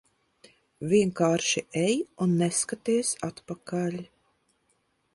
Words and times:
Vienkārši 0.93 1.63
ej 1.83 2.01
un 2.27 2.35
neskaties 2.41 3.15
atpakaļ. 3.31 4.03